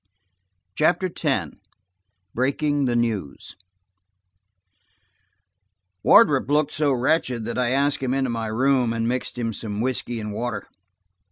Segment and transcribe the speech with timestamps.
[0.73, 1.57] CHAPTER X
[2.33, 3.55] BREAKING THE NEWS
[6.01, 9.79] WARDROP looked so wretched that I asked him into my room, and mixed him some
[9.79, 10.67] whisky and water.